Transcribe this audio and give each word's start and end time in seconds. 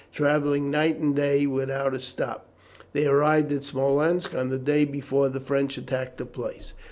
Travelling 0.11 0.71
night 0.71 0.97
and 0.97 1.15
day 1.15 1.45
without 1.45 1.93
a 1.93 1.99
stop, 1.99 2.47
they 2.91 3.05
arrived 3.05 3.51
at 3.51 3.63
Smolensk 3.63 4.33
on 4.33 4.49
the 4.49 4.57
day 4.57 4.83
before 4.83 5.29
the 5.29 5.39
French 5.39 5.77
attacked 5.77 6.17
the 6.17 6.25
place. 6.25 6.73